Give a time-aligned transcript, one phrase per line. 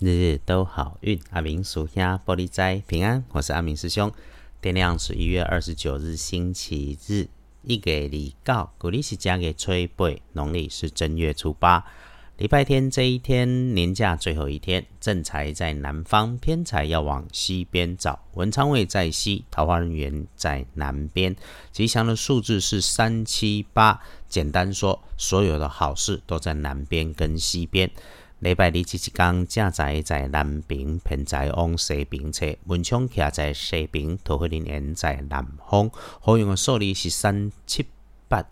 [0.00, 3.24] 日日都好运，阿明属下玻璃斋平安。
[3.32, 4.12] 我是阿明师兄。
[4.62, 7.26] 天亮是一月二十九日星期日，
[7.64, 11.84] 一月二告，古历是加给吹背，农历是正月初八，
[12.36, 18.20] 礼拜天这一天年假最后一天，正财在南方，偏财要往西边找。
[18.34, 21.34] 文昌位在西，桃花人缘在南边。
[21.72, 24.00] 吉祥的数字是三七八。
[24.28, 27.90] 简单说，所有的好事都在南边跟西边。
[28.40, 35.90] 礼拜二即一天，正在在南平平在往西平侧，文昌徛在西平，桃花林沿在南方。
[36.20, 37.84] 好用的数字是三七
[38.28, 38.44] 八。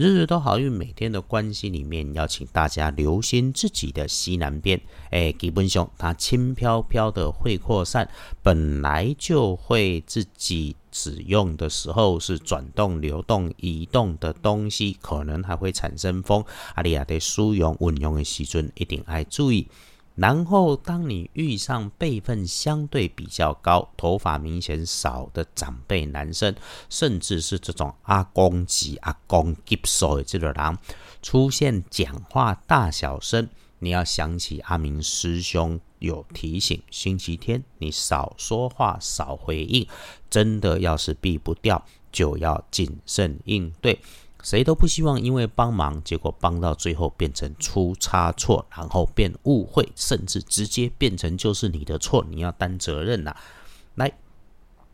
[0.00, 4.80] 日日都好运，每天的关系里面，要请大家留心自己的西南边。
[5.10, 8.08] 哎，基本上它轻飘飘的会扩散，
[8.42, 16.42] 本来就会自己使用的时候是转动、流动、移动的东西，可能还会产生风。
[16.76, 19.68] 阿里亚的使用、运用的时阵，一定要注意。
[20.20, 26.54] 然后，当你遇上辈分相对比较高、头发明显少的长辈男生，
[26.90, 30.78] 甚至是这种阿公级、阿公级数的这种人，
[31.22, 33.48] 出现讲话大小声，
[33.78, 39.88] 你要想起阿明师兄有提醒：星期天你少说话、少回应，
[40.28, 41.82] 真的要是避不掉，
[42.12, 43.98] 就要谨慎应对。
[44.42, 53.34] 谁都不希望因为帮忙，结果帮到最后变成出差错，然后变误会，甚至直接变成就是你的错，你要担责任呐。
[53.94, 54.12] 来，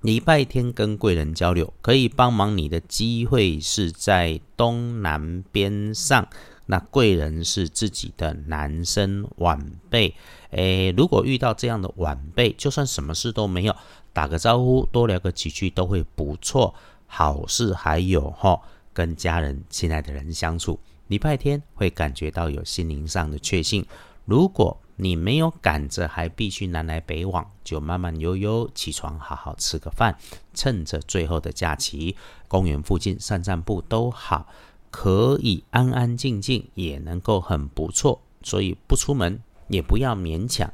[0.00, 6.28] 礼拜天跟贵人交流，可以帮忙你的机会是在东南边上。
[6.66, 9.58] 那贵人是自己的男生晚
[9.90, 10.14] 辈，
[10.50, 13.74] 诶，如果遇到这样的晚辈，就算什么事都没有，
[14.12, 16.72] 打个招呼，多聊个几句都会不错。
[17.06, 18.60] 好事还有哈。
[18.92, 23.84] 跟家人、亲爱的人相处，礼拜天会感觉到有心灵上的确信。
[24.24, 30.16] 如果你没有赶着，还必须南来北往，就慢慢悠悠起床，好好吃个饭，
[30.54, 34.46] 趁着最后的假期，公园附近散散步都好，
[34.90, 38.20] 可以安安静静，也能够很不错。
[38.42, 40.72] 所以不出门，也不要勉强。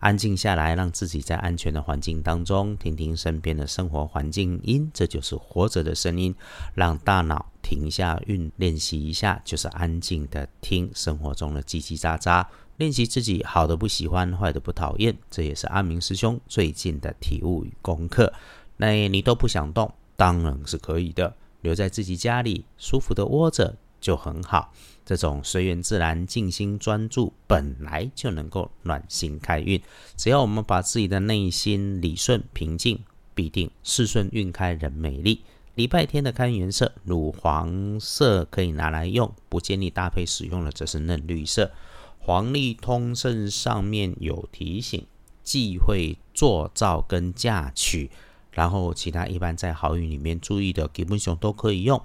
[0.00, 6.34] 安静下来，让自己在安全的环境当中听听身边的生活环境音，这就是活着的声音。
[6.74, 15.16] 让大脑停下运，练习一下，就是安静的听生活中的叽叽喳喳，练习自己好的不喜欢，坏的不讨厌。
[15.30, 18.32] 这也是阿明师兄最近的体悟与功课。
[18.76, 23.74] 那你都不想动，当然是可以的，留在自己家里舒服的窝着
[24.08, 24.72] 就很好。
[25.04, 29.78] 这种随缘自然、静心专注，本来就能够暖心开运。
[30.16, 32.98] 只要我们把自己的内心理顺平静，
[33.34, 35.42] 必定事顺运开人美丽。
[35.74, 41.70] 礼拜天的开运颜色乳黄色可以拿来用，不建议搭配使用的则是嫩绿色。
[42.18, 45.06] 黄历通胜上面有提醒，
[45.42, 48.10] 忌讳做造跟嫁娶。
[48.52, 52.02] 然后其他一般在好运里面注意的，基本上都可以用。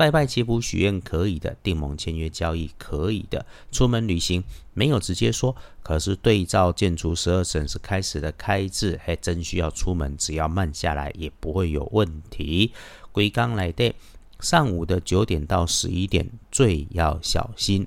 [0.00, 12.72] 拜拜祈福许愿可以的，订盟签约交易可以的，出门旅行没有直接说，可是对照建筑十二省是开始的开字，还真需要出门，只要慢下来也不会有问题。
[13.12, 13.94] 归刚来的，
[14.40, 17.86] 上午的九点到十一点最要小心，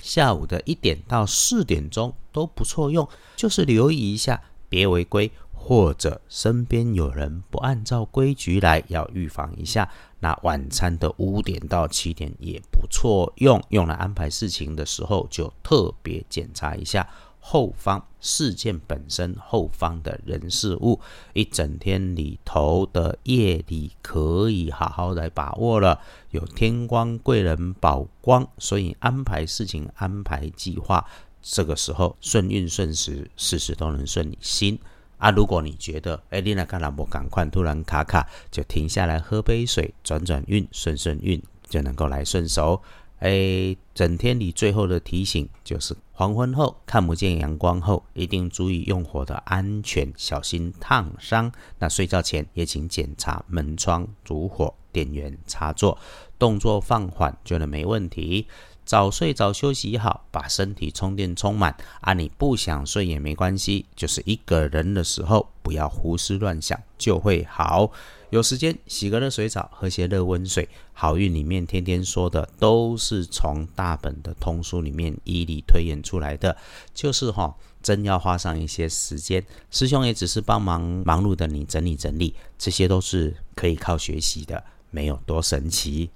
[0.00, 3.06] 下午的一点到四点钟都不错用，
[3.36, 5.30] 就是留意一下，别违规。
[5.62, 9.88] 或者身边有人不按照规矩来，要预防一下。
[10.18, 17.06] 那晚餐的五点到七点也不错用，用来安排事情的时候，就特别检查一下
[17.38, 20.98] 后方事件本身后方的人事物。
[21.34, 26.00] 一整天里头的夜里，可以好好来把握了。
[26.30, 31.06] 有天光贵人保光，所以安排事情、安排计划，
[31.40, 34.78] 这个时候顺运顺时，事事都能顺你心。
[35.20, 42.82] 啊，如果你觉得哎，你那看兰博赶快突然卡卡，就停下来喝杯水，转转运，顺顺运，就能够来顺手。
[43.18, 51.52] 哎，整天里最后的提醒就是：黄昏后看不见阳光后，一定注意用火的安全，小心烫伤。
[51.78, 55.98] 那睡觉前也请检查门窗、烛火、电源插座，
[56.38, 58.46] 动作放缓就能没问题。
[58.84, 62.12] 早睡早休息好，把身体充电充满啊！
[62.12, 67.92] 你不想睡也没关系，就是一个人的时候不要胡思乱想就会好。
[68.30, 70.68] 有时间洗个热水澡，喝些热温水。
[70.92, 76.56] 好运里面天天说的都是从大本的通书里面一理推演出来的，
[76.94, 79.44] 就是哈，真要花上一些时间。
[79.70, 86.10] 师兄也只是帮忙忙碌的你整理整理，这些都是可以靠学习的，没有多神奇。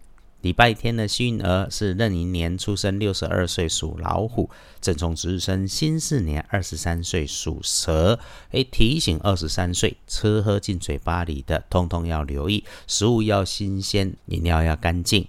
[0.44, 8.20] 礼拜天的幸运儿是壬寅年出生，六十二岁属老虎；正冲值日生辛巳年二十三岁属蛇。
[8.50, 15.26] 诶，提醒二十三岁吃喝进嘴巴里的，通通要留意，食物要新鲜，饮料要干净。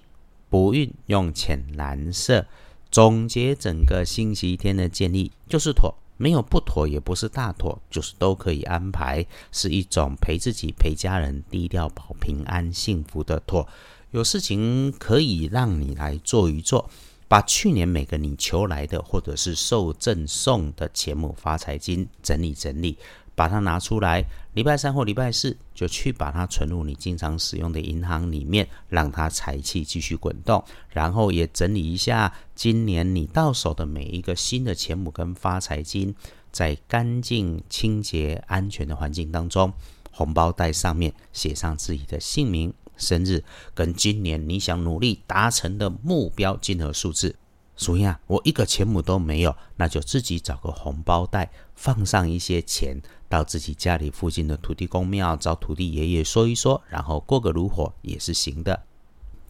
[0.50, 2.46] 补运用浅蓝色。
[2.92, 13.66] 总结整个星期天的建议就是妥，没有不妥，也不是大妥，就是都可以安排，是一种陪自己、陪家人、低调保平安、幸福的妥。
[14.16, 16.90] 有事情可以让你来做一做，
[17.28, 22.98] 把去年每个你求来的或者是受赠送的钱母发财金整理整理，
[23.36, 24.24] 把它拿出来。
[24.54, 30.64] 礼拜三或礼拜四就去把它存入你经常使用的银行里面，让它财气继续滚动。
[30.88, 36.16] 然后也整理一下今年你到手的每一个新的钱母跟发财金，
[36.54, 39.74] 在干净、清洁、安全的环境当中，
[40.10, 42.74] 红包袋上面写上自己的姓名。
[42.98, 43.44] 生日
[43.74, 47.36] 跟今年你想努力达成的目标金额数字，
[47.76, 58.84] 所以啊，我一个钱母都没有，那就自己找个红包袋，放上一些钱，到自己家里附近的土地公庙找土地爷爷说一说，然后过个炉火也是行的。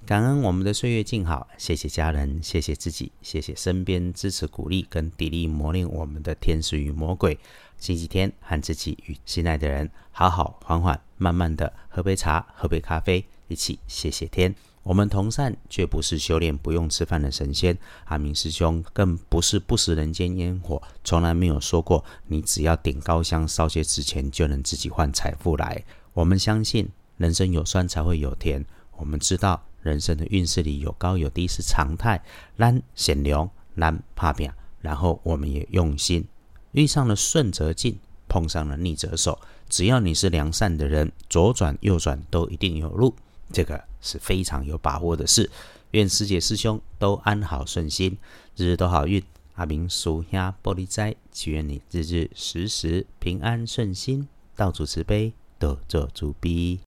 [0.06, 7.40] 感恩我们的岁月静好，谢谢家人，谢谢自己，谢谢身边支持鼓励跟砥砺磨练我们的天使与魔鬼。
[7.78, 13.26] 星期天和自己与心爱的人好好缓缓慢慢的喝杯茶，喝杯咖啡。
[13.48, 17.78] 一起谢谢天，我们同善却不是修炼不用吃饭的神仙。
[18.06, 25.84] 阿明师兄更不是不食人间烟火，从来没有说过你只要点高香烧些纸钱就能自己换财富来。
[26.14, 28.66] 我们相信人生有酸才会有甜，
[28.98, 32.24] 我们知道人生的运势里有高有低是常态。
[32.56, 34.52] 难显流，难怕表，
[34.82, 36.26] 然后我们也用心，
[36.72, 39.40] 遇上了顺则进，碰上了逆则守。
[39.68, 43.16] 只要你是良善的人，左转右转都一定有路。
[43.52, 45.50] 这个是非常有把握的事，
[45.92, 48.18] 愿师姐师兄都安好顺心，
[48.56, 49.24] 日日都好运。
[49.56, 56.82] 阿明属下玻璃斋，祈愿你日日时时平安顺心，到处慈悲，多做主逼。